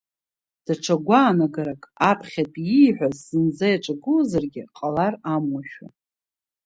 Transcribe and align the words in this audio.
Даҽа 0.65 0.95
гәаанагарак 1.05 1.83
аԥхьатәи 2.09 2.63
ииҳәаз 2.79 3.17
зынӡа 3.27 3.67
иаҿагылозаргьы 3.71 4.63
ҟалар 4.77 5.13
амуашәа. 5.33 5.87